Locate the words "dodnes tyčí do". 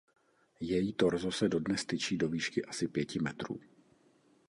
1.49-2.29